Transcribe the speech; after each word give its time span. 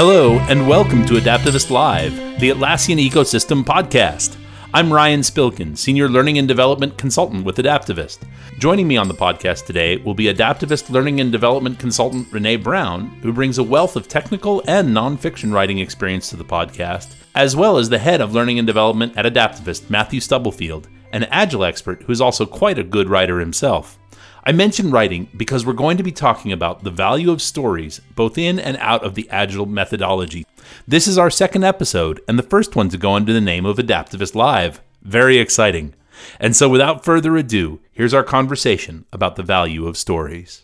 Hello, 0.00 0.38
and 0.48 0.68
welcome 0.68 1.04
to 1.06 1.14
Adaptavist 1.14 1.70
Live, 1.70 2.14
the 2.38 2.50
Atlassian 2.50 3.04
Ecosystem 3.04 3.64
podcast. 3.64 4.36
I'm 4.72 4.92
Ryan 4.92 5.22
Spilken, 5.22 5.76
Senior 5.76 6.08
Learning 6.08 6.38
and 6.38 6.46
Development 6.46 6.96
Consultant 6.96 7.44
with 7.44 7.56
Adaptavist. 7.56 8.18
Joining 8.60 8.86
me 8.86 8.96
on 8.96 9.08
the 9.08 9.14
podcast 9.14 9.66
today 9.66 9.96
will 9.96 10.14
be 10.14 10.32
Adaptavist 10.32 10.88
Learning 10.90 11.20
and 11.20 11.32
Development 11.32 11.76
Consultant 11.80 12.32
Renee 12.32 12.58
Brown, 12.58 13.08
who 13.22 13.32
brings 13.32 13.58
a 13.58 13.64
wealth 13.64 13.96
of 13.96 14.06
technical 14.06 14.62
and 14.68 14.90
nonfiction 14.90 15.52
writing 15.52 15.80
experience 15.80 16.30
to 16.30 16.36
the 16.36 16.44
podcast, 16.44 17.16
as 17.34 17.56
well 17.56 17.76
as 17.76 17.88
the 17.88 17.98
head 17.98 18.20
of 18.20 18.32
Learning 18.32 18.60
and 18.60 18.68
Development 18.68 19.12
at 19.16 19.26
Adaptavist, 19.26 19.90
Matthew 19.90 20.20
Stublefield, 20.20 20.84
an 21.12 21.24
Agile 21.24 21.64
expert 21.64 22.04
who 22.04 22.12
is 22.12 22.20
also 22.20 22.46
quite 22.46 22.78
a 22.78 22.84
good 22.84 23.08
writer 23.08 23.40
himself. 23.40 23.98
I 24.48 24.52
mention 24.52 24.90
writing 24.90 25.28
because 25.36 25.66
we're 25.66 25.74
going 25.74 25.98
to 25.98 26.02
be 26.02 26.10
talking 26.10 26.52
about 26.52 26.82
the 26.82 26.90
value 26.90 27.30
of 27.30 27.42
stories 27.42 28.00
both 28.14 28.38
in 28.38 28.58
and 28.58 28.78
out 28.78 29.04
of 29.04 29.14
the 29.14 29.28
Agile 29.28 29.66
methodology. 29.66 30.46
This 30.86 31.06
is 31.06 31.18
our 31.18 31.28
second 31.28 31.64
episode 31.64 32.22
and 32.26 32.38
the 32.38 32.42
first 32.42 32.74
one 32.74 32.88
to 32.88 32.96
go 32.96 33.12
under 33.12 33.34
the 33.34 33.42
name 33.42 33.66
of 33.66 33.76
Adaptavist 33.76 34.34
Live. 34.34 34.80
Very 35.02 35.36
exciting. 35.36 35.92
And 36.40 36.56
so, 36.56 36.66
without 36.66 37.04
further 37.04 37.36
ado, 37.36 37.80
here's 37.92 38.14
our 38.14 38.24
conversation 38.24 39.04
about 39.12 39.36
the 39.36 39.42
value 39.42 39.86
of 39.86 39.98
stories. 39.98 40.62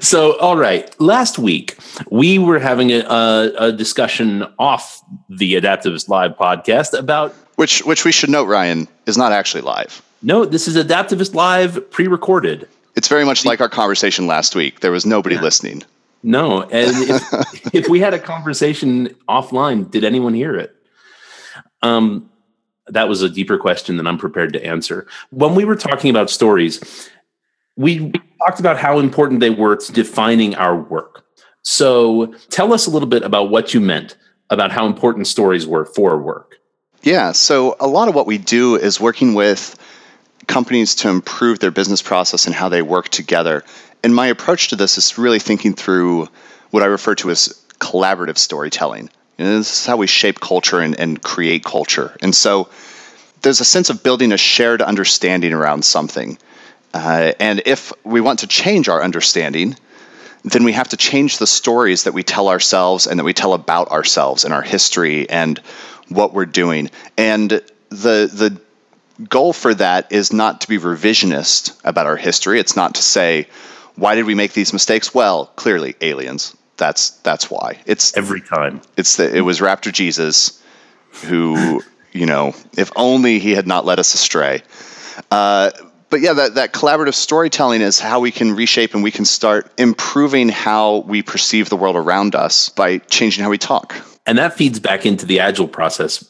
So, 0.00 0.36
all 0.40 0.56
right. 0.56 1.00
Last 1.00 1.38
week, 1.38 1.78
we 2.10 2.40
were 2.40 2.58
having 2.58 2.90
a, 2.90 3.02
a, 3.02 3.52
a 3.68 3.72
discussion 3.72 4.42
off 4.58 5.00
the 5.28 5.54
Adaptavist 5.54 6.08
Live 6.08 6.32
podcast 6.32 6.98
about 6.98 7.36
which 7.54 7.84
which 7.84 8.04
we 8.04 8.10
should 8.10 8.30
note, 8.30 8.48
Ryan, 8.48 8.88
is 9.06 9.16
not 9.16 9.30
actually 9.30 9.62
live. 9.62 10.02
No, 10.22 10.44
this 10.44 10.68
is 10.68 10.76
Adaptavist 10.76 11.34
Live 11.34 11.90
pre-recorded. 11.90 12.68
It's 12.94 13.08
very 13.08 13.24
much 13.24 13.44
like 13.44 13.60
our 13.60 13.68
conversation 13.68 14.28
last 14.28 14.54
week. 14.54 14.80
There 14.80 14.92
was 14.92 15.04
nobody 15.04 15.34
yeah. 15.34 15.40
listening. 15.40 15.82
No, 16.22 16.62
and 16.62 17.10
if, 17.10 17.74
if, 17.74 17.88
we 17.88 17.98
had 17.98 18.14
a 18.14 18.18
conversation 18.20 19.08
offline, 19.28 19.90
did 19.90 20.04
anyone 20.04 20.34
hear 20.34 20.56
it? 20.56 20.76
Um, 21.82 22.30
that 22.86 23.08
was 23.08 23.22
a 23.22 23.28
deeper 23.28 23.58
question 23.58 23.96
than 23.96 24.06
I'm 24.06 24.18
prepared 24.18 24.52
to 24.52 24.64
answer. 24.64 25.08
When 25.30 25.56
we 25.56 25.64
were 25.64 25.74
talking 25.74 26.10
about 26.10 26.30
stories, 26.30 27.10
we 27.76 28.12
talked 28.46 28.60
about 28.60 28.78
how 28.78 29.00
important 29.00 29.40
they 29.40 29.50
were 29.50 29.74
to 29.74 29.92
defining 29.92 30.54
our 30.54 30.76
work. 30.76 31.24
So, 31.62 32.32
tell 32.50 32.72
us 32.72 32.86
a 32.86 32.90
little 32.90 33.08
bit 33.08 33.24
about 33.24 33.50
what 33.50 33.74
you 33.74 33.80
meant 33.80 34.16
about 34.50 34.70
how 34.70 34.86
important 34.86 35.26
stories 35.26 35.66
were 35.66 35.86
for 35.86 36.18
work. 36.18 36.58
Yeah, 37.02 37.32
so 37.32 37.76
a 37.80 37.86
lot 37.88 38.08
of 38.08 38.14
what 38.14 38.26
we 38.26 38.38
do 38.38 38.76
is 38.76 39.00
working 39.00 39.34
with 39.34 39.76
companies 40.52 40.94
to 40.96 41.08
improve 41.08 41.58
their 41.60 41.70
business 41.70 42.02
process 42.02 42.46
and 42.46 42.54
how 42.54 42.68
they 42.68 42.82
work 42.82 43.08
together. 43.08 43.64
And 44.02 44.14
my 44.14 44.26
approach 44.26 44.68
to 44.68 44.76
this 44.76 44.98
is 44.98 45.16
really 45.16 45.38
thinking 45.38 45.74
through 45.74 46.28
what 46.70 46.82
I 46.82 46.86
refer 46.86 47.14
to 47.16 47.30
as 47.30 47.64
collaborative 47.78 48.36
storytelling. 48.36 49.08
Know, 49.38 49.56
this 49.56 49.72
is 49.72 49.86
how 49.86 49.96
we 49.96 50.06
shape 50.06 50.40
culture 50.40 50.78
and, 50.80 50.98
and 51.00 51.22
create 51.22 51.64
culture. 51.64 52.14
And 52.20 52.34
so 52.34 52.68
there's 53.40 53.60
a 53.60 53.64
sense 53.64 53.88
of 53.88 54.02
building 54.02 54.30
a 54.30 54.36
shared 54.36 54.82
understanding 54.82 55.54
around 55.54 55.84
something. 55.84 56.36
Uh, 56.92 57.32
and 57.40 57.62
if 57.64 57.92
we 58.04 58.20
want 58.20 58.40
to 58.40 58.46
change 58.46 58.90
our 58.90 59.02
understanding, 59.02 59.74
then 60.44 60.64
we 60.64 60.72
have 60.72 60.88
to 60.88 60.96
change 60.96 61.38
the 61.38 61.46
stories 61.46 62.04
that 62.04 62.12
we 62.12 62.22
tell 62.22 62.48
ourselves 62.48 63.06
and 63.06 63.18
that 63.18 63.24
we 63.24 63.32
tell 63.32 63.54
about 63.54 63.88
ourselves 63.88 64.44
and 64.44 64.52
our 64.52 64.62
history 64.62 65.28
and 65.30 65.58
what 66.08 66.34
we're 66.34 66.46
doing. 66.46 66.90
And 67.16 67.50
the 67.88 68.28
the 68.32 68.60
goal 69.28 69.52
for 69.52 69.74
that 69.74 70.10
is 70.12 70.32
not 70.32 70.60
to 70.62 70.68
be 70.68 70.78
revisionist 70.78 71.78
about 71.84 72.06
our 72.06 72.16
history. 72.16 72.58
It's 72.58 72.76
not 72.76 72.94
to 72.96 73.02
say, 73.02 73.48
why 73.96 74.14
did 74.14 74.24
we 74.24 74.34
make 74.34 74.52
these 74.52 74.72
mistakes? 74.72 75.14
Well, 75.14 75.46
clearly 75.56 75.94
aliens. 76.00 76.56
That's 76.76 77.10
that's 77.10 77.50
why. 77.50 77.80
It's 77.86 78.16
every 78.16 78.40
time. 78.40 78.80
It's 78.96 79.16
the 79.16 79.34
it 79.34 79.42
was 79.42 79.60
Raptor 79.60 79.92
Jesus 79.92 80.62
who, 81.24 81.82
you 82.12 82.26
know, 82.26 82.54
if 82.76 82.90
only 82.96 83.38
he 83.38 83.52
had 83.52 83.66
not 83.66 83.84
led 83.84 83.98
us 83.98 84.14
astray. 84.14 84.62
Uh, 85.30 85.70
but 86.08 86.20
yeah, 86.20 86.34
that, 86.34 86.54
that 86.56 86.72
collaborative 86.72 87.14
storytelling 87.14 87.80
is 87.80 87.98
how 87.98 88.20
we 88.20 88.30
can 88.30 88.54
reshape 88.54 88.94
and 88.94 89.02
we 89.02 89.10
can 89.10 89.24
start 89.24 89.72
improving 89.78 90.48
how 90.48 90.98
we 90.98 91.22
perceive 91.22 91.68
the 91.68 91.76
world 91.76 91.96
around 91.96 92.34
us 92.34 92.68
by 92.68 92.98
changing 92.98 93.42
how 93.42 93.50
we 93.50 93.58
talk. 93.58 93.94
And 94.26 94.38
that 94.38 94.54
feeds 94.54 94.78
back 94.78 95.06
into 95.06 95.24
the 95.24 95.40
agile 95.40 95.68
process 95.68 96.22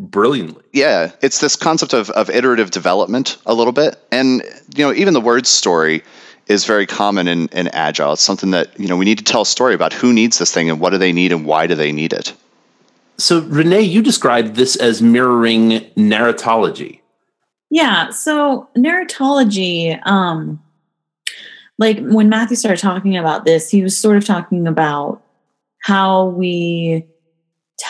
brilliantly. 0.00 0.64
Yeah, 0.72 1.12
it's 1.20 1.40
this 1.40 1.56
concept 1.56 1.92
of, 1.92 2.10
of 2.10 2.30
iterative 2.30 2.70
development 2.70 3.36
a 3.46 3.54
little 3.54 3.72
bit. 3.72 3.96
And, 4.10 4.42
you 4.74 4.84
know, 4.84 4.92
even 4.92 5.14
the 5.14 5.20
word 5.20 5.46
story 5.46 6.02
is 6.46 6.64
very 6.64 6.86
common 6.86 7.28
in, 7.28 7.48
in 7.48 7.68
Agile. 7.68 8.14
It's 8.14 8.22
something 8.22 8.50
that, 8.50 8.78
you 8.80 8.88
know, 8.88 8.96
we 8.96 9.04
need 9.04 9.18
to 9.18 9.24
tell 9.24 9.42
a 9.42 9.46
story 9.46 9.74
about 9.74 9.92
who 9.92 10.12
needs 10.12 10.38
this 10.38 10.52
thing 10.52 10.70
and 10.70 10.80
what 10.80 10.90
do 10.90 10.98
they 10.98 11.12
need 11.12 11.32
and 11.32 11.44
why 11.44 11.66
do 11.66 11.74
they 11.74 11.92
need 11.92 12.12
it. 12.12 12.32
So, 13.18 13.40
Renee, 13.42 13.82
you 13.82 14.02
described 14.02 14.56
this 14.56 14.76
as 14.76 15.02
mirroring 15.02 15.80
narratology. 15.96 17.00
Yeah. 17.68 18.10
So, 18.10 18.68
narratology, 18.76 20.04
um, 20.06 20.62
like 21.78 21.98
when 22.00 22.30
Matthew 22.30 22.56
started 22.56 22.80
talking 22.80 23.16
about 23.16 23.44
this, 23.44 23.70
he 23.70 23.82
was 23.82 23.96
sort 23.96 24.16
of 24.16 24.24
talking 24.24 24.66
about 24.66 25.22
how 25.82 26.26
we 26.26 27.06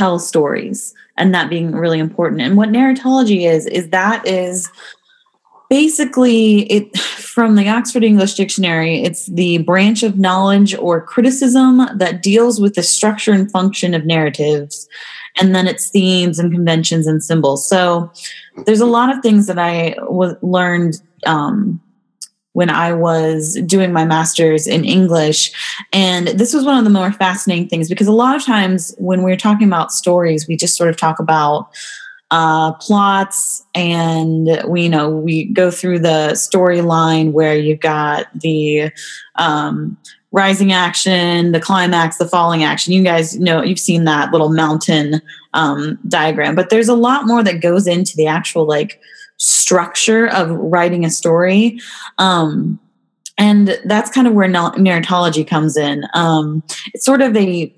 tell 0.00 0.18
stories 0.18 0.94
and 1.18 1.34
that 1.34 1.50
being 1.50 1.72
really 1.72 1.98
important. 1.98 2.40
And 2.40 2.56
what 2.56 2.70
narratology 2.70 3.46
is, 3.46 3.66
is 3.66 3.90
that 3.90 4.26
is 4.26 4.70
basically 5.68 6.62
it 6.72 6.98
from 6.98 7.56
the 7.56 7.68
Oxford 7.68 8.02
English 8.02 8.34
Dictionary, 8.34 9.02
it's 9.02 9.26
the 9.26 9.58
branch 9.58 10.02
of 10.02 10.18
knowledge 10.18 10.74
or 10.74 11.02
criticism 11.02 11.86
that 11.94 12.22
deals 12.22 12.62
with 12.62 12.74
the 12.76 12.82
structure 12.82 13.32
and 13.32 13.52
function 13.52 13.92
of 13.92 14.06
narratives 14.06 14.88
and 15.36 15.54
then 15.54 15.68
its 15.68 15.90
themes 15.90 16.38
and 16.38 16.50
conventions 16.50 17.06
and 17.06 17.22
symbols. 17.22 17.68
So 17.68 18.10
there's 18.64 18.80
a 18.80 18.86
lot 18.86 19.14
of 19.14 19.22
things 19.22 19.46
that 19.48 19.58
I 19.58 19.90
w- 19.98 20.36
learned 20.40 20.94
um, 21.26 21.78
when 22.52 22.70
I 22.70 22.92
was 22.92 23.58
doing 23.64 23.92
my 23.92 24.04
master's 24.04 24.66
in 24.66 24.84
English. 24.84 25.52
And 25.92 26.28
this 26.28 26.52
was 26.52 26.64
one 26.64 26.78
of 26.78 26.84
the 26.84 26.90
more 26.90 27.12
fascinating 27.12 27.68
things 27.68 27.88
because 27.88 28.08
a 28.08 28.12
lot 28.12 28.36
of 28.36 28.44
times 28.44 28.94
when 28.98 29.22
we're 29.22 29.36
talking 29.36 29.66
about 29.66 29.92
stories, 29.92 30.48
we 30.48 30.56
just 30.56 30.76
sort 30.76 30.90
of 30.90 30.96
talk 30.96 31.18
about 31.18 31.70
uh, 32.30 32.72
plots 32.74 33.64
and 33.74 34.62
we 34.68 34.82
you 34.84 34.88
know 34.88 35.10
we 35.10 35.46
go 35.46 35.70
through 35.70 35.98
the 35.98 36.30
storyline 36.34 37.32
where 37.32 37.56
you've 37.56 37.80
got 37.80 38.26
the 38.38 38.90
um, 39.34 39.96
rising 40.30 40.70
action 40.70 41.50
the 41.50 41.58
climax 41.58 42.18
the 42.18 42.28
falling 42.28 42.62
action 42.62 42.92
you 42.92 43.02
guys 43.02 43.36
know 43.40 43.62
you've 43.62 43.80
seen 43.80 44.04
that 44.04 44.30
little 44.30 44.50
mountain 44.50 45.20
um, 45.54 45.98
diagram 46.06 46.54
but 46.54 46.70
there's 46.70 46.88
a 46.88 46.94
lot 46.94 47.26
more 47.26 47.42
that 47.42 47.60
goes 47.60 47.88
into 47.88 48.16
the 48.16 48.28
actual 48.28 48.64
like 48.64 49.00
structure 49.40 50.28
of 50.28 50.50
writing 50.50 51.04
a 51.04 51.10
story. 51.10 51.80
Um, 52.18 52.78
and 53.38 53.78
that's 53.86 54.10
kind 54.10 54.26
of 54.26 54.34
where 54.34 54.48
narratology 54.48 55.46
comes 55.46 55.76
in. 55.76 56.04
Um, 56.12 56.62
it's 56.92 57.04
sort 57.04 57.22
of 57.22 57.34
a 57.36 57.74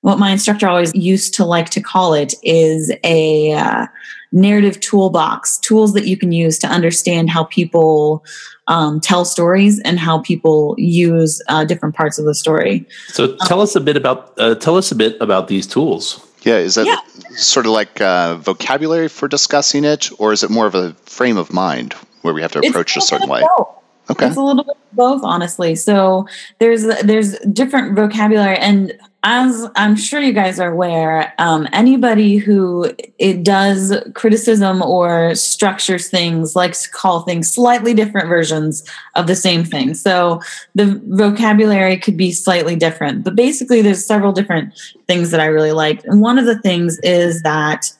what 0.00 0.18
my 0.18 0.30
instructor 0.30 0.68
always 0.68 0.94
used 0.94 1.34
to 1.34 1.44
like 1.44 1.68
to 1.70 1.80
call 1.80 2.14
it 2.14 2.32
is 2.44 2.92
a 3.02 3.52
uh, 3.52 3.86
narrative 4.30 4.78
toolbox 4.80 5.58
tools 5.58 5.94
that 5.94 6.06
you 6.06 6.16
can 6.16 6.30
use 6.30 6.58
to 6.60 6.68
understand 6.68 7.28
how 7.28 7.44
people 7.44 8.24
um, 8.68 9.00
tell 9.00 9.24
stories 9.24 9.80
and 9.80 9.98
how 9.98 10.20
people 10.20 10.76
use 10.78 11.42
uh, 11.48 11.64
different 11.64 11.94
parts 11.94 12.18
of 12.18 12.24
the 12.24 12.34
story 12.34 12.86
so 13.08 13.34
tell 13.46 13.58
um, 13.58 13.64
us 13.64 13.74
a 13.74 13.80
bit 13.80 13.96
about 13.96 14.32
uh, 14.38 14.54
tell 14.54 14.76
us 14.76 14.92
a 14.92 14.94
bit 14.94 15.20
about 15.20 15.48
these 15.48 15.66
tools 15.66 16.24
yeah, 16.46 16.58
is 16.58 16.76
that 16.76 16.86
yeah. 16.86 17.00
sort 17.36 17.66
of 17.66 17.72
like 17.72 18.00
uh, 18.00 18.36
vocabulary 18.36 19.08
for 19.08 19.26
discussing 19.26 19.84
it, 19.84 20.08
or 20.20 20.32
is 20.32 20.44
it 20.44 20.50
more 20.50 20.66
of 20.66 20.76
a 20.76 20.94
frame 21.04 21.36
of 21.36 21.52
mind 21.52 21.92
where 22.22 22.32
we 22.32 22.40
have 22.40 22.52
to 22.52 22.60
approach 22.60 22.96
a 22.96 23.00
certain 23.00 23.28
way? 23.28 23.42
Both. 23.58 23.68
Okay, 24.08 24.28
it's 24.28 24.36
a 24.36 24.40
little 24.40 24.62
bit 24.62 24.76
both, 24.92 25.22
honestly. 25.24 25.74
So 25.74 26.28
there's 26.60 26.84
there's 27.02 27.36
different 27.40 27.96
vocabulary, 27.96 28.56
and 28.58 28.96
as 29.28 29.68
I'm 29.74 29.96
sure 29.96 30.20
you 30.20 30.32
guys 30.32 30.60
are 30.60 30.70
aware, 30.70 31.34
um, 31.38 31.66
anybody 31.72 32.36
who 32.36 32.92
it 33.18 33.42
does 33.42 33.92
criticism 34.14 34.80
or 34.82 35.34
structures 35.34 36.08
things 36.08 36.54
likes 36.54 36.84
to 36.84 36.90
call 36.90 37.22
things 37.22 37.52
slightly 37.52 37.92
different 37.92 38.28
versions 38.28 38.88
of 39.16 39.26
the 39.26 39.34
same 39.34 39.64
thing. 39.64 39.94
So 39.94 40.40
the 40.76 41.02
vocabulary 41.08 41.96
could 41.96 42.16
be 42.16 42.30
slightly 42.30 42.76
different, 42.76 43.24
but 43.24 43.34
basically, 43.34 43.82
there's 43.82 44.06
several 44.06 44.32
different 44.32 44.72
things 45.08 45.32
that 45.32 45.40
I 45.40 45.46
really 45.46 45.72
like. 45.72 46.04
And 46.04 46.20
one 46.20 46.38
of 46.38 46.46
the 46.46 46.60
things 46.60 46.96
is 47.00 47.42
that 47.42 47.92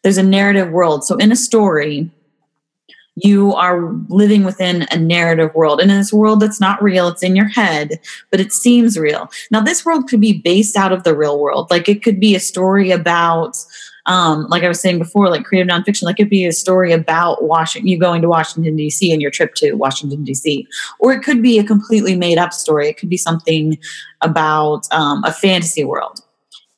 there's 0.00 0.16
a 0.16 0.22
narrative 0.22 0.70
world. 0.70 1.04
So 1.04 1.18
in 1.18 1.30
a 1.30 1.36
story, 1.36 2.10
you 3.16 3.54
are 3.54 3.92
living 4.08 4.44
within 4.44 4.86
a 4.90 4.98
narrative 4.98 5.54
world 5.54 5.80
and 5.80 5.90
in 5.90 5.98
this 5.98 6.12
world 6.12 6.40
that's 6.40 6.60
not 6.60 6.82
real 6.82 7.08
it's 7.08 7.22
in 7.22 7.36
your 7.36 7.48
head 7.48 8.00
but 8.30 8.40
it 8.40 8.52
seems 8.52 8.98
real 8.98 9.30
now 9.50 9.60
this 9.60 9.84
world 9.84 10.08
could 10.08 10.20
be 10.20 10.38
based 10.38 10.76
out 10.76 10.92
of 10.92 11.02
the 11.02 11.14
real 11.14 11.38
world 11.38 11.70
like 11.70 11.88
it 11.88 12.02
could 12.02 12.18
be 12.18 12.34
a 12.34 12.40
story 12.40 12.90
about 12.90 13.56
um, 14.06 14.46
like 14.48 14.64
I 14.64 14.68
was 14.68 14.80
saying 14.80 14.98
before, 14.98 15.28
like 15.28 15.44
creative 15.44 15.72
nonfiction, 15.72 16.02
like 16.02 16.18
it 16.18 16.24
could 16.24 16.30
be 16.30 16.44
a 16.44 16.52
story 16.52 16.92
about 16.92 17.44
Washington, 17.44 17.88
you 17.88 17.98
going 17.98 18.22
to 18.22 18.28
Washington 18.28 18.74
D.C. 18.74 19.12
and 19.12 19.22
your 19.22 19.30
trip 19.30 19.54
to 19.56 19.74
Washington 19.74 20.24
D.C. 20.24 20.66
Or 20.98 21.12
it 21.12 21.22
could 21.22 21.42
be 21.42 21.58
a 21.58 21.64
completely 21.64 22.16
made 22.16 22.38
up 22.38 22.52
story. 22.52 22.88
It 22.88 22.96
could 22.96 23.08
be 23.08 23.16
something 23.16 23.78
about 24.20 24.86
um, 24.90 25.22
a 25.24 25.32
fantasy 25.32 25.84
world. 25.84 26.20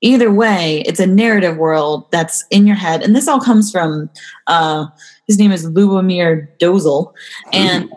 Either 0.02 0.30
way, 0.30 0.82
it's 0.86 1.00
a 1.00 1.06
narrative 1.06 1.56
world 1.56 2.10
that's 2.10 2.44
in 2.50 2.66
your 2.66 2.76
head, 2.76 3.02
and 3.02 3.16
this 3.16 3.26
all 3.26 3.40
comes 3.40 3.70
from. 3.72 4.10
Uh, 4.46 4.86
his 5.26 5.38
name 5.38 5.52
is 5.52 5.66
Lubomir 5.66 6.48
Doležel, 6.58 7.12
and 7.52 7.90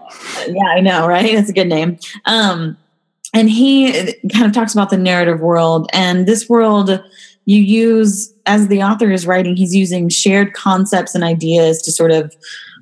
yeah, 0.48 0.68
I 0.68 0.82
know, 0.82 1.08
right? 1.08 1.32
That's 1.36 1.50
a 1.50 1.54
good 1.54 1.68
name. 1.68 1.98
Um, 2.26 2.78
and 3.34 3.50
he 3.50 4.14
kind 4.34 4.46
of 4.46 4.54
talks 4.54 4.74
about 4.74 4.90
the 4.90 4.98
narrative 4.98 5.42
world 5.42 5.90
and 5.94 6.26
this 6.26 6.50
world 6.50 7.04
you 7.46 7.62
use 7.62 8.34
as 8.46 8.68
the 8.68 8.82
author 8.82 9.12
is 9.12 9.28
writing 9.28 9.56
he's 9.56 9.76
using 9.76 10.10
shared 10.10 10.54
concepts 10.54 11.14
and 11.14 11.24
ideas 11.24 11.82
to 11.82 11.92
sort 11.92 12.12
of 12.12 12.34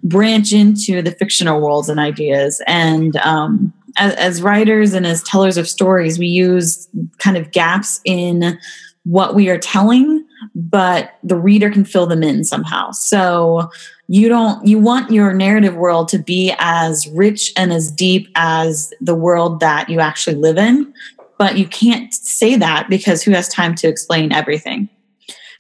branch 0.03 0.53
into 0.53 1.01
the 1.01 1.11
fictional 1.11 1.61
worlds 1.61 1.89
and 1.89 1.99
ideas 1.99 2.61
and 2.67 3.17
um, 3.17 3.73
as, 3.97 4.13
as 4.15 4.41
writers 4.41 4.93
and 4.93 5.05
as 5.05 5.23
tellers 5.23 5.57
of 5.57 5.67
stories 5.67 6.19
we 6.19 6.27
use 6.27 6.87
kind 7.17 7.37
of 7.37 7.51
gaps 7.51 7.99
in 8.05 8.57
what 9.03 9.35
we 9.35 9.49
are 9.49 9.57
telling 9.59 10.24
but 10.53 11.15
the 11.23 11.35
reader 11.35 11.69
can 11.69 11.85
fill 11.85 12.05
them 12.05 12.23
in 12.23 12.43
somehow. 12.43 12.91
So 12.91 13.69
you 14.07 14.29
don't 14.29 14.65
you 14.65 14.77
want 14.79 15.11
your 15.11 15.33
narrative 15.33 15.75
world 15.75 16.07
to 16.09 16.19
be 16.19 16.53
as 16.59 17.07
rich 17.09 17.51
and 17.57 17.73
as 17.73 17.91
deep 17.91 18.27
as 18.35 18.93
the 19.01 19.15
world 19.15 19.59
that 19.59 19.89
you 19.89 19.99
actually 19.99 20.35
live 20.35 20.57
in 20.57 20.93
but 21.37 21.57
you 21.57 21.67
can't 21.67 22.13
say 22.13 22.55
that 22.55 22.87
because 22.89 23.21
who 23.23 23.31
has 23.31 23.49
time 23.49 23.75
to 23.75 23.87
explain 23.87 24.31
everything? 24.31 24.87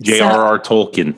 J.r.r 0.01 0.63
so, 0.63 0.85
tolkien. 0.85 1.15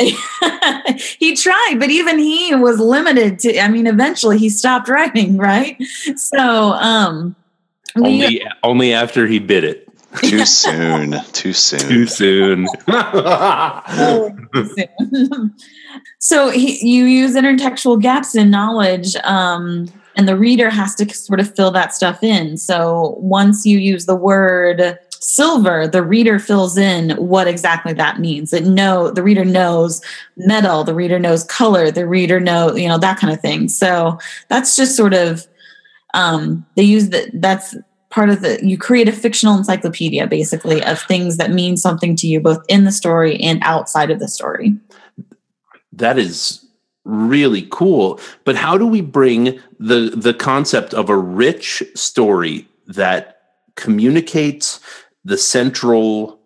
He 1.18 1.36
tried 1.36 1.76
but 1.78 1.90
even 1.90 2.18
he 2.18 2.54
was 2.54 2.80
limited 2.80 3.38
to 3.40 3.60
i 3.60 3.68
mean 3.68 3.86
eventually 3.86 4.38
he 4.38 4.48
stopped 4.48 4.88
writing 4.88 5.36
right? 5.36 5.76
So 6.16 6.72
um 6.72 7.36
only 7.96 8.26
we, 8.26 8.50
only 8.62 8.94
after 8.94 9.26
he 9.26 9.38
bit 9.38 9.64
it 9.64 9.86
too 10.20 10.44
soon 10.44 11.16
too 11.32 11.52
soon. 11.52 11.80
Too 11.80 12.06
soon, 12.06 12.66
too 14.52 14.68
soon. 14.76 15.54
so 16.18 16.50
he, 16.50 16.78
you 16.86 17.04
use 17.04 17.34
intertextual 17.34 18.00
gaps 18.00 18.34
in 18.34 18.50
knowledge 18.50 19.16
um, 19.24 19.88
and 20.16 20.28
the 20.28 20.36
reader 20.36 20.70
has 20.70 20.94
to 20.96 21.12
sort 21.14 21.40
of 21.40 21.54
fill 21.54 21.70
that 21.70 21.94
stuff 21.94 22.22
in. 22.22 22.56
So 22.56 23.16
once 23.18 23.64
you 23.64 23.78
use 23.78 24.06
the 24.06 24.16
word 24.16 24.98
silver 25.22 25.86
the 25.86 26.02
reader 26.02 26.40
fills 26.40 26.76
in 26.76 27.10
what 27.10 27.46
exactly 27.46 27.92
that 27.92 28.18
means. 28.18 28.50
That 28.50 28.64
no 28.64 29.10
the 29.10 29.22
reader 29.22 29.44
knows 29.44 30.02
metal 30.36 30.82
the 30.84 30.94
reader 30.94 31.18
knows 31.18 31.44
color 31.44 31.92
the 31.92 32.08
reader 32.08 32.40
know 32.40 32.74
you 32.74 32.88
know 32.88 32.98
that 32.98 33.18
kind 33.18 33.32
of 33.32 33.40
thing. 33.40 33.68
So 33.68 34.18
that's 34.48 34.76
just 34.76 34.96
sort 34.96 35.14
of 35.14 35.46
um, 36.14 36.66
they 36.74 36.82
use 36.82 37.10
that 37.10 37.30
that's 37.34 37.76
part 38.12 38.28
of 38.28 38.42
the 38.42 38.60
you 38.62 38.78
create 38.78 39.08
a 39.08 39.12
fictional 39.12 39.56
encyclopedia 39.56 40.26
basically 40.26 40.84
of 40.84 41.00
things 41.00 41.38
that 41.38 41.50
mean 41.50 41.76
something 41.76 42.14
to 42.14 42.28
you 42.28 42.40
both 42.40 42.62
in 42.68 42.84
the 42.84 42.92
story 42.92 43.36
and 43.40 43.60
outside 43.62 44.10
of 44.10 44.20
the 44.20 44.28
story. 44.28 44.76
That 45.92 46.18
is 46.18 46.64
really 47.04 47.66
cool. 47.70 48.20
But 48.44 48.54
how 48.54 48.78
do 48.78 48.86
we 48.86 49.00
bring 49.00 49.58
the 49.80 50.12
the 50.14 50.34
concept 50.34 50.94
of 50.94 51.08
a 51.08 51.16
rich 51.16 51.82
story 51.94 52.68
that 52.86 53.40
communicates 53.74 54.78
the 55.24 55.38
central 55.38 56.38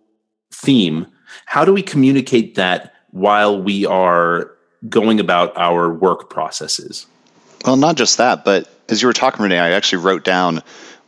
theme? 0.53 1.07
How 1.47 1.65
do 1.65 1.73
we 1.73 1.83
communicate 1.83 2.55
that 2.55 2.95
while 3.11 3.61
we 3.61 3.85
are 3.85 4.53
going 4.89 5.19
about 5.19 5.57
our 5.57 5.93
work 5.93 6.31
processes? 6.31 7.07
Well 7.65 7.77
not 7.77 7.97
just 7.97 8.19
that 8.19 8.45
but 8.45 8.71
as 8.89 9.03
you 9.03 9.09
were 9.09 9.13
talking 9.13 9.43
renee 9.43 9.59
i 9.59 9.71
actually 9.71 10.01
wrote 10.01 10.23
down 10.23 10.63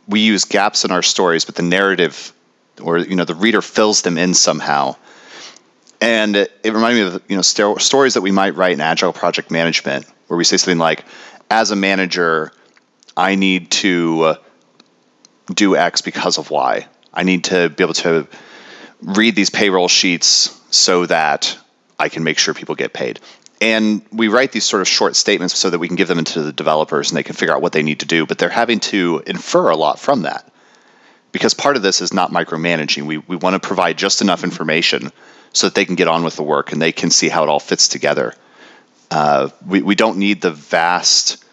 we 0.09 0.19
use 0.19 0.43
gaps 0.45 0.83
in 0.83 0.91
our 0.91 1.03
stories 1.03 1.45
but 1.45 1.55
the 1.55 1.63
narrative 1.63 2.33
or 2.81 2.97
you 2.97 3.15
know 3.15 3.25
the 3.25 3.35
reader 3.35 3.61
fills 3.61 4.01
them 4.01 4.17
in 4.17 4.33
somehow 4.33 4.95
and 6.01 6.35
it, 6.35 6.51
it 6.63 6.73
reminded 6.73 7.01
me 7.01 7.15
of 7.15 7.23
you 7.27 7.35
know 7.35 7.41
st- 7.41 7.81
stories 7.81 8.13
that 8.13 8.21
we 8.21 8.31
might 8.31 8.55
write 8.55 8.73
in 8.73 8.81
agile 8.81 9.13
project 9.13 9.51
management, 9.51 10.05
where 10.27 10.37
we 10.37 10.43
say 10.43 10.57
something 10.57 10.77
like, 10.77 11.03
"As 11.49 11.71
a 11.71 11.75
manager, 11.75 12.51
I 13.17 13.35
need 13.35 13.71
to 13.71 14.21
uh, 14.23 14.35
do 15.53 15.75
X 15.75 16.01
because 16.01 16.37
of 16.37 16.49
Y. 16.51 16.87
I 17.13 17.23
need 17.23 17.45
to 17.45 17.69
be 17.69 17.83
able 17.83 17.93
to 17.95 18.27
read 19.01 19.35
these 19.35 19.49
payroll 19.49 19.87
sheets 19.87 20.57
so 20.69 21.05
that 21.05 21.57
I 21.97 22.09
can 22.09 22.23
make 22.23 22.37
sure 22.37 22.53
people 22.53 22.75
get 22.75 22.93
paid." 22.93 23.19
And 23.61 24.01
we 24.11 24.29
write 24.29 24.51
these 24.51 24.65
sort 24.65 24.81
of 24.81 24.87
short 24.87 25.15
statements 25.15 25.57
so 25.57 25.69
that 25.69 25.79
we 25.79 25.87
can 25.87 25.97
give 25.97 26.07
them 26.07 26.19
into 26.19 26.41
the 26.41 26.53
developers 26.53 27.09
and 27.09 27.17
they 27.17 27.23
can 27.23 27.35
figure 27.35 27.53
out 27.53 27.61
what 27.61 27.73
they 27.73 27.83
need 27.83 27.99
to 27.99 28.05
do. 28.05 28.25
But 28.25 28.37
they're 28.37 28.49
having 28.49 28.79
to 28.81 29.21
infer 29.25 29.69
a 29.69 29.75
lot 29.75 29.99
from 29.99 30.21
that 30.21 30.49
because 31.31 31.53
part 31.53 31.75
of 31.75 31.81
this 31.81 32.01
is 32.01 32.13
not 32.13 32.31
micromanaging. 32.31 33.05
We, 33.05 33.17
we 33.17 33.35
want 33.35 33.61
to 33.61 33.67
provide 33.67 33.97
just 33.97 34.21
enough 34.21 34.43
information 34.43 35.11
so 35.51 35.67
that 35.67 35.75
they 35.75 35.85
can 35.85 35.95
get 35.95 36.07
on 36.07 36.23
with 36.23 36.35
the 36.35 36.43
work 36.43 36.71
and 36.71 36.81
they 36.81 36.91
can 36.91 37.09
see 37.09 37.27
how 37.27 37.43
it 37.43 37.49
all 37.49 37.59
fits 37.59 37.87
together. 37.89 38.33
Uh, 39.11 39.49
we, 39.65 39.81
we 39.81 39.95
don't 39.95 40.17
need 40.17 40.41
the 40.41 40.51
vast 40.51 41.43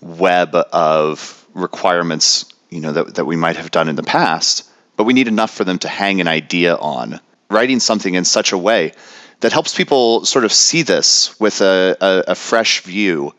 web 0.00 0.54
of 0.54 1.46
requirements 1.54 2.46
you 2.72 2.80
know 2.80 2.92
that, 2.92 3.16
that 3.16 3.24
we 3.26 3.36
might 3.36 3.56
have 3.56 3.70
done 3.70 3.88
in 3.88 3.96
the 3.96 4.02
past, 4.02 4.68
but 4.96 5.04
we 5.04 5.12
need 5.12 5.28
enough 5.28 5.50
for 5.50 5.64
them 5.64 5.78
to 5.80 5.88
hang 5.88 6.20
an 6.20 6.28
idea 6.28 6.74
on. 6.74 7.20
Writing 7.50 7.80
something 7.80 8.14
in 8.14 8.24
such 8.24 8.52
a 8.52 8.58
way 8.58 8.92
that 9.42 9.52
helps 9.52 9.74
people 9.74 10.24
sort 10.24 10.44
of 10.44 10.52
see 10.52 10.82
this 10.82 11.38
with 11.38 11.60
a, 11.60 11.96
a, 12.00 12.32
a 12.32 12.34
fresh 12.34 12.80
view. 12.80 13.34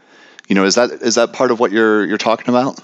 You 0.47 0.55
know, 0.55 0.63
is 0.63 0.75
that 0.75 0.91
is 0.91 1.15
that 1.15 1.33
part 1.33 1.51
of 1.51 1.59
what 1.59 1.71
you're 1.71 2.05
you're 2.05 2.17
talking 2.17 2.49
about? 2.49 2.79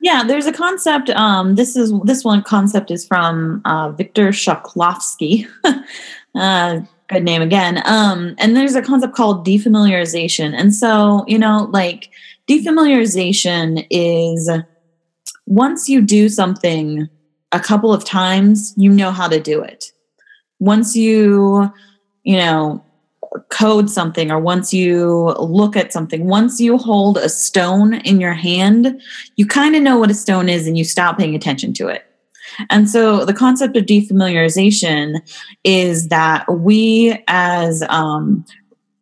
Yeah, 0.00 0.22
there's 0.24 0.46
a 0.46 0.52
concept. 0.52 1.10
Um, 1.10 1.56
this 1.56 1.74
is 1.74 1.92
this 2.04 2.24
one 2.24 2.42
concept 2.42 2.90
is 2.90 3.04
from 3.04 3.60
uh, 3.64 3.90
Victor 3.90 4.28
Shklovsky, 4.28 5.48
Uh, 6.34 6.80
good 7.08 7.24
name 7.24 7.42
again. 7.42 7.82
Um, 7.84 8.34
and 8.38 8.56
there's 8.56 8.74
a 8.74 8.82
concept 8.82 9.14
called 9.14 9.46
defamiliarization. 9.46 10.54
And 10.56 10.74
so, 10.74 11.24
you 11.26 11.38
know, 11.38 11.68
like 11.72 12.10
defamiliarization 12.48 13.86
is 13.90 14.50
once 15.46 15.88
you 15.88 16.00
do 16.00 16.28
something 16.28 17.08
a 17.52 17.60
couple 17.60 17.92
of 17.92 18.04
times, 18.04 18.74
you 18.76 18.90
know 18.90 19.10
how 19.10 19.26
to 19.26 19.40
do 19.40 19.62
it. 19.62 19.92
Once 20.60 20.94
you, 20.94 21.72
you 22.24 22.36
know, 22.36 22.84
code 23.50 23.90
something 23.90 24.30
or 24.30 24.38
once 24.38 24.72
you 24.72 25.34
look 25.38 25.76
at 25.76 25.92
something, 25.92 26.26
once 26.26 26.60
you 26.60 26.78
hold 26.78 27.18
a 27.18 27.28
stone 27.28 27.94
in 27.94 28.20
your 28.20 28.32
hand, 28.32 29.00
you 29.36 29.46
kind 29.46 29.76
of 29.76 29.82
know 29.82 29.98
what 29.98 30.10
a 30.10 30.14
stone 30.14 30.48
is 30.48 30.66
and 30.66 30.78
you 30.78 30.84
stop 30.84 31.18
paying 31.18 31.34
attention 31.34 31.72
to 31.74 31.88
it. 31.88 32.04
And 32.70 32.88
so 32.88 33.24
the 33.24 33.34
concept 33.34 33.76
of 33.76 33.84
defamiliarization 33.84 35.20
is 35.64 36.08
that 36.08 36.50
we 36.50 37.22
as 37.28 37.82
um, 37.88 38.44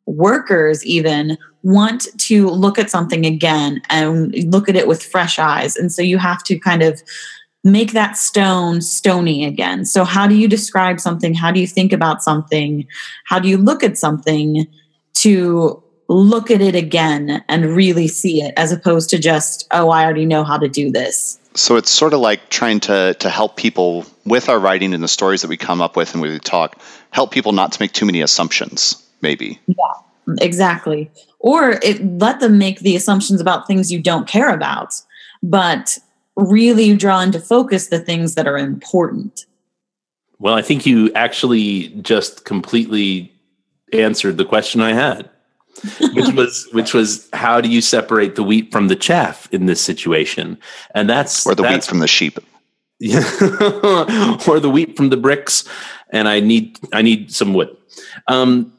workers 0.07 0.85
even 0.85 1.39
want 1.63 2.07
to 2.19 2.49
look 2.49 2.79
at 2.79 2.91
something 2.91 3.27
again 3.27 3.81
and 3.91 4.35
look 4.53 4.69
at 4.69 4.77
it 4.77 4.89
with 4.89 5.03
fresh 5.03 5.39
eyes. 5.39 5.77
And 5.77 5.93
so 5.93 6.03
you 6.03 6.19
have 6.19 6.43
to 6.45 6.59
kind 6.59 6.83
of 6.83 7.03
make 7.67 7.93
that 7.93 8.17
stone 8.17 8.81
stony 8.81 9.45
again. 9.45 9.85
So, 9.85 10.05
how 10.05 10.27
do 10.27 10.37
you 10.37 10.49
describe 10.49 11.01
something? 11.01 11.35
How 11.35 11.51
do 11.51 11.61
you 11.61 11.67
think 11.67 11.93
about 11.93 12.23
something? 12.23 12.87
How 13.25 13.39
do 13.39 13.49
you 13.49 13.59
look 13.59 13.83
at 13.83 13.99
something 13.99 14.67
to 15.15 15.83
look 16.09 16.51
at 16.51 16.61
it 16.61 16.77
again 16.77 17.45
and 17.49 17.67
really 17.67 18.07
see 18.07 18.41
it 18.41 18.55
as 18.57 18.71
opposed 18.71 19.11
to 19.11 19.19
just, 19.19 19.67
oh, 19.73 19.91
I 19.91 20.05
already 20.05 20.25
know 20.25 20.45
how 20.45 20.57
to 20.57 20.69
do 20.69 20.91
this? 20.93 21.41
So 21.55 21.75
it's 21.77 21.91
sort 21.91 22.15
of 22.15 22.21
like 22.21 22.51
trying 22.51 22.81
to 22.81 23.15
to 23.15 23.29
help 23.29 23.57
people 23.57 24.07
with 24.25 24.49
our 24.49 24.59
writing 24.59 24.95
and 24.95 25.03
the 25.03 25.09
stories 25.09 25.43
that 25.43 25.49
we 25.49 25.57
come 25.57 25.81
up 25.81 25.97
with 25.97 26.15
and 26.15 26.23
we 26.23 26.39
talk, 26.39 26.81
help 27.11 27.33
people 27.33 27.53
not 27.53 27.73
to 27.73 27.83
make 27.83 27.93
too 27.93 28.07
many 28.07 28.21
assumptions, 28.21 29.03
maybe. 29.23 29.59
Yeah, 29.67 30.37
exactly. 30.41 31.11
Or 31.41 31.81
it 31.83 32.05
let 32.19 32.41
them 32.41 32.59
make 32.59 32.81
the 32.81 32.95
assumptions 32.95 33.41
about 33.41 33.67
things 33.67 33.91
you 33.91 34.01
don't 34.01 34.29
care 34.29 34.53
about, 34.55 34.95
but 35.43 35.99
really 36.37 36.95
draw 36.97 37.21
into 37.21 37.41
focus 37.41 37.89
the 37.89 37.99
things 37.99 38.35
that 38.35 38.47
are 38.47 38.59
important. 38.59 39.47
Well, 40.39 40.55
I 40.55 40.63
think 40.63 40.85
you 40.85 41.11
actually 41.15 41.89
just 42.03 42.45
completely 42.45 43.33
answered 43.93 44.37
the 44.37 44.45
question 44.45 44.81
I 44.81 44.93
had 44.93 45.31
which 46.15 46.29
was 46.35 46.69
which 46.73 46.95
was 46.95 47.29
how 47.33 47.61
do 47.61 47.69
you 47.69 47.81
separate 47.81 48.35
the 48.35 48.43
wheat 48.43 48.73
from 48.73 48.89
the 48.89 48.97
chaff 48.97 49.49
in 49.53 49.67
this 49.67 49.81
situation? 49.81 50.59
And 50.95 51.09
that's 51.09 51.47
or 51.47 51.55
the 51.55 51.63
that's, 51.63 51.87
wheat 51.87 51.89
from 51.89 51.99
the 52.01 52.09
sheep. 52.09 52.39
Yeah, 52.99 53.19
or 54.49 54.59
the 54.59 54.71
wheat 54.73 54.97
from 54.97 55.11
the 55.11 55.17
bricks. 55.17 55.69
And 56.11 56.29
I 56.29 56.41
need 56.41 56.79
I 56.93 57.03
need 57.03 57.33
some 57.33 57.55
wood. 57.55 57.77
Um, 58.29 58.73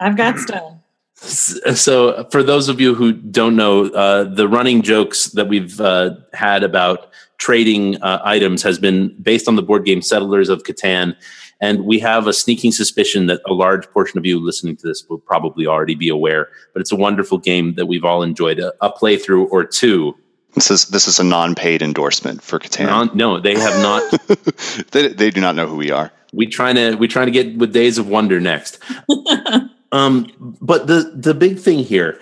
I've 0.00 0.16
got 0.16 0.38
stone. 0.38 0.80
So, 1.22 2.26
for 2.32 2.42
those 2.42 2.68
of 2.68 2.80
you 2.80 2.94
who 2.94 3.12
don't 3.12 3.54
know, 3.54 3.86
uh, 3.86 4.24
the 4.24 4.48
running 4.48 4.82
jokes 4.82 5.26
that 5.26 5.48
we've 5.48 5.80
uh, 5.80 6.16
had 6.32 6.64
about 6.64 7.12
trading 7.42 8.00
uh, 8.02 8.20
items 8.24 8.62
has 8.62 8.78
been 8.78 9.16
based 9.20 9.48
on 9.48 9.56
the 9.56 9.62
board 9.62 9.84
game 9.84 10.00
Settlers 10.00 10.48
of 10.48 10.62
Catan 10.62 11.16
And 11.60 11.84
we 11.84 11.98
have 11.98 12.28
a 12.28 12.32
sneaking 12.32 12.70
suspicion 12.70 13.26
that 13.26 13.40
a 13.46 13.52
large 13.52 13.88
portion 13.90 14.18
of 14.18 14.24
you 14.24 14.38
listening 14.38 14.76
to 14.76 14.86
this 14.86 15.04
will 15.08 15.18
probably 15.18 15.66
already 15.66 15.96
be 15.96 16.08
aware, 16.08 16.48
but 16.72 16.80
it's 16.80 16.92
a 16.92 16.96
wonderful 16.96 17.38
game 17.38 17.74
that 17.74 17.86
we've 17.86 18.04
all 18.04 18.22
enjoyed 18.22 18.60
a, 18.60 18.72
a 18.80 18.92
playthrough 18.92 19.48
or 19.50 19.64
two. 19.64 20.16
This 20.54 20.70
is 20.70 20.86
this 20.86 21.08
is 21.08 21.18
a 21.18 21.24
non-paid 21.24 21.82
endorsement 21.82 22.42
for 22.42 22.58
Catan. 22.58 22.86
Non, 22.86 23.10
no, 23.14 23.40
they 23.40 23.58
have 23.58 23.80
not. 23.80 24.02
they, 24.90 25.08
they 25.08 25.30
do 25.30 25.40
not 25.40 25.56
know 25.56 25.66
who 25.66 25.76
we 25.76 25.90
are. 25.90 26.12
We 26.32 26.46
trying 26.46 26.76
to 26.76 26.94
we 26.94 27.08
trying 27.08 27.26
to 27.26 27.32
get 27.32 27.56
with 27.56 27.72
Days 27.72 27.98
of 27.98 28.06
Wonder 28.06 28.38
next. 28.40 28.78
um, 29.92 30.56
but 30.60 30.86
the 30.86 31.12
the 31.14 31.34
big 31.34 31.58
thing 31.58 31.80
here 31.80 32.18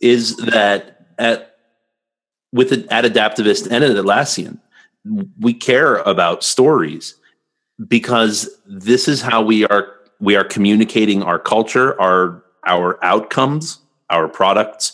is 0.00 0.36
that 0.36 1.06
at 1.18 1.56
with 2.52 2.72
it, 2.72 2.86
at 2.90 3.04
Adaptavist 3.04 3.68
and 3.70 3.84
at 3.84 3.96
Atlassian, 3.96 4.58
we 5.40 5.54
care 5.54 5.96
about 5.98 6.44
stories 6.44 7.14
because 7.88 8.50
this 8.66 9.08
is 9.08 9.22
how 9.22 9.40
we 9.40 9.64
are 9.66 9.94
we 10.20 10.36
are 10.36 10.44
communicating 10.44 11.22
our 11.22 11.38
culture, 11.38 11.98
our 12.00 12.44
our 12.66 13.02
outcomes, 13.04 13.78
our 14.10 14.28
products. 14.28 14.92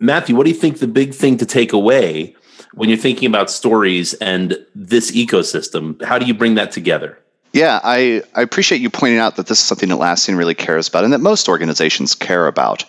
Matthew, 0.00 0.34
what 0.34 0.44
do 0.44 0.50
you 0.50 0.56
think 0.56 0.78
the 0.78 0.88
big 0.88 1.14
thing 1.14 1.36
to 1.38 1.46
take 1.46 1.72
away 1.72 2.34
when 2.74 2.88
you're 2.88 2.98
thinking 2.98 3.28
about 3.28 3.50
stories 3.50 4.14
and 4.14 4.58
this 4.74 5.10
ecosystem? 5.12 6.02
How 6.02 6.18
do 6.18 6.26
you 6.26 6.34
bring 6.34 6.54
that 6.54 6.72
together? 6.72 7.18
Yeah, 7.52 7.80
I, 7.82 8.22
I 8.34 8.42
appreciate 8.42 8.80
you 8.80 8.90
pointing 8.90 9.18
out 9.18 9.36
that 9.36 9.46
this 9.46 9.60
is 9.60 9.66
something 9.66 9.88
that 9.88 9.96
Atlassian 9.96 10.38
really 10.38 10.54
cares 10.54 10.88
about 10.88 11.04
and 11.04 11.12
that 11.12 11.20
most 11.20 11.48
organizations 11.48 12.14
care 12.14 12.46
about. 12.46 12.84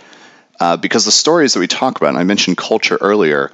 Uh, 0.60 0.78
because 0.78 1.06
the 1.06 1.12
stories 1.12 1.54
that 1.54 1.60
we 1.60 1.68
talk 1.68 1.98
about, 1.98 2.10
and 2.10 2.20
I 2.20 2.24
mentioned 2.24 2.58
culture 2.58 2.98
earlier, 3.02 3.52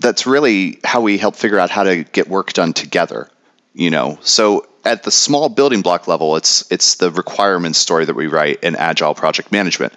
that's 0.00 0.26
really 0.26 0.80
how 0.82 1.00
we 1.00 1.18
help 1.18 1.36
figure 1.36 1.58
out 1.58 1.70
how 1.70 1.84
to 1.84 2.02
get 2.02 2.28
work 2.28 2.52
done 2.52 2.72
together. 2.72 3.30
You 3.72 3.90
know, 3.90 4.18
so 4.22 4.66
at 4.84 5.04
the 5.04 5.12
small 5.12 5.48
building 5.48 5.82
block 5.82 6.08
level, 6.08 6.34
it's 6.34 6.68
it's 6.72 6.96
the 6.96 7.12
requirements 7.12 7.78
story 7.78 8.04
that 8.04 8.14
we 8.14 8.26
write 8.26 8.64
in 8.64 8.74
agile 8.74 9.14
project 9.14 9.52
management. 9.52 9.92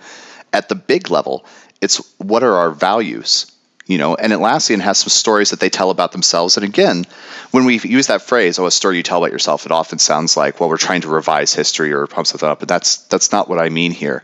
At 0.52 0.70
the 0.70 0.76
big 0.76 1.10
level, 1.10 1.46
it's 1.82 1.98
what 2.20 2.44
are 2.44 2.54
our 2.54 2.70
values? 2.70 3.52
You 3.86 3.98
know, 3.98 4.16
and 4.16 4.32
Atlassian 4.32 4.80
has 4.80 5.00
some 5.00 5.10
stories 5.10 5.50
that 5.50 5.60
they 5.60 5.70
tell 5.70 5.90
about 5.90 6.14
themselves. 6.14 6.56
And 6.56 6.64
again, 6.64 7.06
when 7.52 7.66
we 7.66 7.80
use 7.80 8.08
that 8.08 8.22
phrase, 8.22 8.58
"Oh, 8.58 8.66
a 8.66 8.72
story 8.72 8.98
you 8.98 9.04
tell 9.04 9.18
about 9.18 9.34
yourself," 9.34 9.66
it 9.66 9.74
often 9.74 10.00
sounds 10.00 10.38
like, 10.38 10.60
"Well, 10.60 10.70
we're 10.70 10.78
trying 10.78 11.02
to 11.02 11.10
revise 11.10 11.54
history 11.54 11.92
or 11.92 12.08
pump 12.08 12.28
something 12.28 12.48
up." 12.48 12.60
But 12.60 12.70
that's 12.70 12.98
that's 13.10 13.34
not 13.34 13.50
what 13.50 13.60
I 13.60 13.70
mean 13.70 13.92
here. 13.92 14.24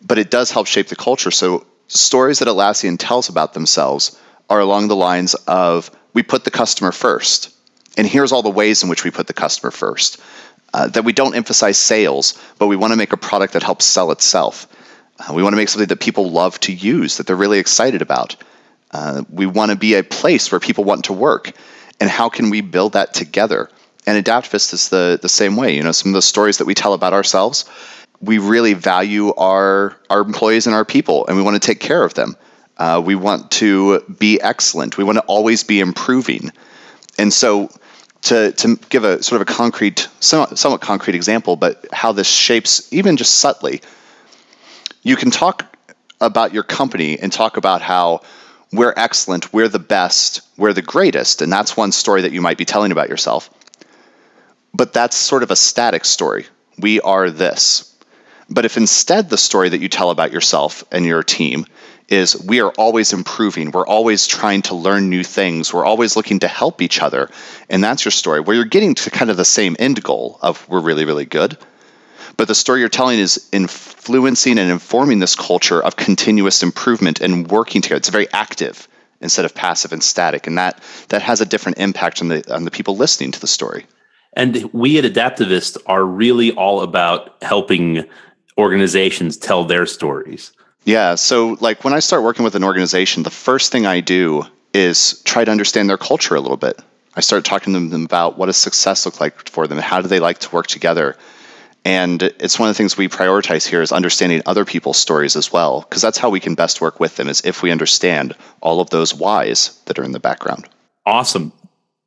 But 0.00 0.18
it 0.18 0.30
does 0.30 0.50
help 0.50 0.66
shape 0.66 0.88
the 0.88 0.96
culture. 0.96 1.30
So 1.30 1.66
stories 1.88 2.38
that 2.38 2.48
Atlassian 2.48 2.96
tells 2.98 3.28
about 3.28 3.52
themselves 3.52 4.16
are 4.48 4.60
along 4.60 4.88
the 4.88 4.96
lines 4.96 5.34
of 5.46 5.90
we 6.14 6.22
put 6.22 6.44
the 6.44 6.50
customer 6.50 6.92
first. 6.92 7.50
And 7.98 8.06
here's 8.06 8.32
all 8.32 8.42
the 8.42 8.50
ways 8.50 8.82
in 8.82 8.88
which 8.88 9.04
we 9.04 9.10
put 9.10 9.26
the 9.26 9.34
customer 9.34 9.70
first. 9.70 10.18
Uh, 10.72 10.88
that 10.88 11.04
we 11.04 11.12
don't 11.12 11.36
emphasize 11.36 11.78
sales, 11.78 12.34
but 12.58 12.66
we 12.66 12.76
want 12.76 12.92
to 12.92 12.96
make 12.96 13.12
a 13.12 13.16
product 13.16 13.52
that 13.52 13.62
helps 13.62 13.84
sell 13.84 14.10
itself. 14.10 14.66
Uh, 15.18 15.32
we 15.32 15.42
want 15.42 15.52
to 15.52 15.56
make 15.56 15.68
something 15.68 15.88
that 15.88 16.00
people 16.00 16.30
love 16.30 16.58
to 16.60 16.72
use, 16.72 17.16
that 17.16 17.26
they're 17.26 17.36
really 17.36 17.58
excited 17.58 18.02
about. 18.02 18.36
Uh, 18.96 19.22
we 19.28 19.44
want 19.44 19.70
to 19.70 19.76
be 19.76 19.94
a 19.94 20.02
place 20.02 20.50
where 20.50 20.58
people 20.58 20.82
want 20.82 21.04
to 21.04 21.12
work. 21.12 21.52
And 22.00 22.08
how 22.08 22.30
can 22.30 22.48
we 22.48 22.62
build 22.62 22.94
that 22.94 23.12
together? 23.12 23.68
And 24.06 24.24
Adaptavist 24.24 24.72
is 24.72 24.88
the, 24.88 25.18
the 25.20 25.28
same 25.28 25.54
way. 25.56 25.76
You 25.76 25.82
know, 25.82 25.92
some 25.92 26.12
of 26.12 26.14
the 26.14 26.22
stories 26.22 26.58
that 26.58 26.64
we 26.64 26.74
tell 26.74 26.94
about 26.94 27.12
ourselves, 27.12 27.66
we 28.22 28.38
really 28.38 28.72
value 28.72 29.34
our, 29.34 29.96
our 30.08 30.20
employees 30.20 30.66
and 30.66 30.74
our 30.74 30.86
people, 30.86 31.26
and 31.26 31.36
we 31.36 31.42
want 31.42 31.60
to 31.60 31.66
take 31.66 31.78
care 31.78 32.02
of 32.04 32.14
them. 32.14 32.36
Uh, 32.78 33.02
we 33.04 33.14
want 33.14 33.50
to 33.50 34.00
be 34.18 34.40
excellent. 34.40 34.96
We 34.96 35.04
want 35.04 35.16
to 35.16 35.24
always 35.24 35.62
be 35.62 35.80
improving. 35.80 36.50
And 37.18 37.30
so, 37.32 37.68
to, 38.22 38.52
to 38.52 38.76
give 38.88 39.04
a 39.04 39.22
sort 39.22 39.42
of 39.42 39.48
a 39.48 39.52
concrete, 39.52 40.08
somewhat, 40.20 40.58
somewhat 40.58 40.80
concrete 40.80 41.14
example, 41.14 41.56
but 41.56 41.84
how 41.92 42.12
this 42.12 42.28
shapes, 42.28 42.90
even 42.92 43.18
just 43.18 43.34
subtly, 43.34 43.82
you 45.02 45.16
can 45.16 45.30
talk 45.30 45.66
about 46.18 46.54
your 46.54 46.62
company 46.62 47.18
and 47.18 47.30
talk 47.30 47.58
about 47.58 47.82
how 47.82 48.22
we're 48.72 48.94
excellent, 48.96 49.52
we're 49.52 49.68
the 49.68 49.78
best, 49.78 50.42
we're 50.56 50.72
the 50.72 50.82
greatest. 50.82 51.42
And 51.42 51.52
that's 51.52 51.76
one 51.76 51.92
story 51.92 52.22
that 52.22 52.32
you 52.32 52.40
might 52.40 52.58
be 52.58 52.64
telling 52.64 52.92
about 52.92 53.08
yourself. 53.08 53.50
But 54.74 54.92
that's 54.92 55.16
sort 55.16 55.42
of 55.42 55.50
a 55.50 55.56
static 55.56 56.04
story. 56.04 56.46
We 56.78 57.00
are 57.00 57.30
this. 57.30 57.94
But 58.48 58.64
if 58.64 58.76
instead 58.76 59.28
the 59.30 59.38
story 59.38 59.70
that 59.70 59.80
you 59.80 59.88
tell 59.88 60.10
about 60.10 60.32
yourself 60.32 60.84
and 60.92 61.04
your 61.04 61.22
team 61.22 61.66
is 62.08 62.40
we 62.44 62.60
are 62.60 62.70
always 62.72 63.12
improving. 63.12 63.70
We're 63.70 63.86
always 63.86 64.26
trying 64.26 64.62
to 64.62 64.76
learn 64.76 65.10
new 65.10 65.24
things. 65.24 65.72
We're 65.72 65.84
always 65.84 66.14
looking 66.14 66.40
to 66.40 66.48
help 66.48 66.80
each 66.80 67.00
other. 67.00 67.30
And 67.68 67.82
that's 67.82 68.04
your 68.04 68.12
story, 68.12 68.40
where 68.40 68.54
you're 68.54 68.64
getting 68.64 68.94
to 68.94 69.10
kind 69.10 69.30
of 69.30 69.36
the 69.36 69.44
same 69.44 69.76
end 69.78 70.02
goal 70.02 70.38
of 70.40 70.68
we're 70.68 70.80
really, 70.80 71.04
really 71.04 71.24
good. 71.24 71.58
But 72.36 72.48
the 72.48 72.54
story 72.54 72.80
you're 72.80 72.88
telling 72.88 73.18
is 73.18 73.48
influencing 73.52 74.58
and 74.58 74.70
informing 74.70 75.20
this 75.20 75.34
culture 75.34 75.82
of 75.82 75.96
continuous 75.96 76.62
improvement 76.62 77.20
and 77.20 77.50
working 77.50 77.80
together. 77.80 77.98
It's 77.98 78.10
very 78.10 78.30
active 78.32 78.88
instead 79.20 79.44
of 79.44 79.54
passive 79.54 79.92
and 79.92 80.02
static. 80.02 80.46
And 80.46 80.58
that 80.58 80.82
that 81.08 81.22
has 81.22 81.40
a 81.40 81.46
different 81.46 81.78
impact 81.78 82.20
on 82.20 82.28
the 82.28 82.54
on 82.54 82.64
the 82.64 82.70
people 82.70 82.96
listening 82.96 83.32
to 83.32 83.40
the 83.40 83.46
story. 83.46 83.86
And 84.34 84.70
we 84.72 84.98
at 84.98 85.04
Adaptavist 85.04 85.78
are 85.86 86.04
really 86.04 86.52
all 86.52 86.82
about 86.82 87.42
helping 87.42 88.04
organizations 88.58 89.36
tell 89.38 89.64
their 89.64 89.86
stories. 89.86 90.52
Yeah. 90.84 91.14
So, 91.14 91.56
like 91.60 91.84
when 91.84 91.94
I 91.94 92.00
start 92.00 92.22
working 92.22 92.44
with 92.44 92.54
an 92.54 92.62
organization, 92.62 93.22
the 93.22 93.30
first 93.30 93.72
thing 93.72 93.86
I 93.86 94.00
do 94.00 94.44
is 94.72 95.22
try 95.24 95.44
to 95.44 95.50
understand 95.50 95.88
their 95.88 95.98
culture 95.98 96.34
a 96.34 96.40
little 96.40 96.58
bit. 96.58 96.80
I 97.16 97.20
start 97.20 97.46
talking 97.46 97.72
to 97.72 97.88
them 97.88 98.04
about 98.04 98.36
what 98.36 98.46
does 98.46 98.58
success 98.58 99.06
look 99.06 99.20
like 99.20 99.48
for 99.48 99.66
them, 99.66 99.78
how 99.78 100.02
do 100.02 100.08
they 100.08 100.20
like 100.20 100.38
to 100.40 100.50
work 100.54 100.66
together, 100.66 101.16
and 101.86 102.24
it's 102.24 102.58
one 102.58 102.68
of 102.68 102.74
the 102.74 102.76
things 102.76 102.96
we 102.96 103.08
prioritize 103.08 103.64
here 103.64 103.80
is 103.80 103.92
understanding 103.92 104.42
other 104.44 104.64
people's 104.64 104.98
stories 104.98 105.36
as 105.36 105.52
well, 105.52 105.82
because 105.82 106.02
that's 106.02 106.18
how 106.18 106.28
we 106.28 106.40
can 106.40 106.56
best 106.56 106.80
work 106.80 106.98
with 106.98 107.14
them 107.14 107.28
is 107.28 107.40
if 107.44 107.62
we 107.62 107.70
understand 107.70 108.34
all 108.60 108.80
of 108.80 108.90
those 108.90 109.14
whys 109.14 109.80
that 109.84 109.96
are 109.96 110.02
in 110.02 110.10
the 110.10 110.18
background. 110.18 110.68
Awesome. 111.06 111.52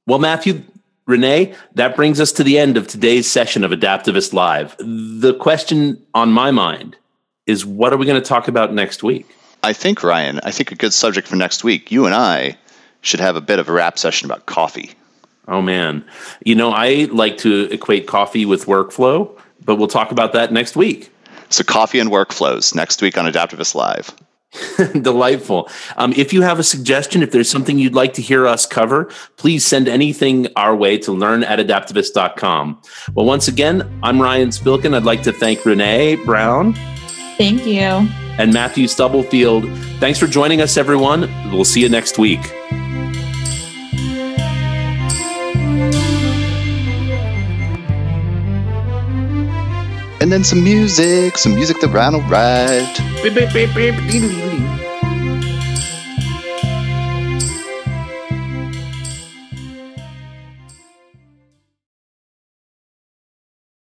Well, 0.05 0.19
Matthew, 0.19 0.63
Renee, 1.05 1.55
that 1.75 1.95
brings 1.95 2.19
us 2.19 2.33
to 2.33 2.43
the 2.43 2.59
end 2.59 2.75
of 2.75 2.87
today's 2.87 3.31
session 3.31 3.63
of 3.63 3.71
Adaptavist 3.71 4.33
Live. 4.33 4.75
The 4.79 5.33
question 5.35 6.05
on 6.13 6.33
my 6.33 6.51
mind 6.51 6.97
is 7.47 7.65
what 7.65 7.93
are 7.93 7.97
we 7.97 8.05
going 8.05 8.21
to 8.21 8.27
talk 8.27 8.49
about 8.49 8.73
next 8.73 9.01
week? 9.01 9.33
I 9.63 9.71
think, 9.71 10.03
Ryan, 10.03 10.41
I 10.43 10.51
think 10.51 10.73
a 10.73 10.75
good 10.75 10.91
subject 10.91 11.25
for 11.25 11.37
next 11.37 11.63
week, 11.63 11.89
you 11.89 12.05
and 12.05 12.13
I 12.13 12.57
should 12.99 13.21
have 13.21 13.37
a 13.37 13.41
bit 13.41 13.59
of 13.59 13.69
a 13.69 13.71
rap 13.71 13.97
session 13.97 14.29
about 14.29 14.45
coffee. 14.45 14.91
Oh, 15.47 15.61
man. 15.61 16.03
You 16.43 16.55
know, 16.55 16.71
I 16.71 17.07
like 17.11 17.37
to 17.37 17.71
equate 17.71 18.07
coffee 18.07 18.45
with 18.45 18.65
workflow, 18.65 19.38
but 19.65 19.75
we'll 19.75 19.87
talk 19.87 20.11
about 20.11 20.33
that 20.33 20.51
next 20.51 20.75
week. 20.75 21.11
So, 21.49 21.63
coffee 21.63 21.99
and 21.99 22.09
workflows 22.09 22.75
next 22.75 23.01
week 23.01 23.17
on 23.17 23.25
Adaptavist 23.25 23.75
Live. 23.75 24.15
Delightful. 25.01 25.69
Um, 25.97 26.13
if 26.13 26.33
you 26.33 26.41
have 26.41 26.59
a 26.59 26.63
suggestion, 26.63 27.21
if 27.21 27.31
there's 27.31 27.49
something 27.49 27.77
you'd 27.77 27.93
like 27.93 28.13
to 28.13 28.21
hear 28.21 28.47
us 28.47 28.65
cover, 28.65 29.05
please 29.37 29.65
send 29.65 29.87
anything 29.87 30.47
our 30.55 30.75
way 30.75 30.97
to 30.99 31.11
learn 31.11 31.43
at 31.43 31.59
adaptavist.com. 31.59 32.81
Well, 33.13 33.25
once 33.25 33.47
again, 33.47 33.99
I'm 34.01 34.21
Ryan 34.21 34.49
Spilken. 34.49 34.95
I'd 34.95 35.03
like 35.03 35.23
to 35.23 35.31
thank 35.31 35.65
Renee 35.65 36.15
Brown 36.15 36.75
Thank 37.39 37.65
you. 37.65 38.09
And 38.37 38.53
Matthew 38.53 38.85
Stublefield. 38.85 39.73
Thanks 39.99 40.19
for 40.19 40.27
joining 40.27 40.59
us, 40.59 40.75
everyone. 40.75 41.21
We'll 41.51 41.63
see 41.63 41.81
you 41.81 41.87
next 41.87 42.17
week. 42.19 42.41
And 50.21 50.31
then 50.31 50.43
some 50.43 50.63
music, 50.63 51.37
some 51.37 51.55
music 51.55 51.79
that 51.79 51.87
Ryan 51.89 52.13
will 52.13 52.21
write. 52.23 52.93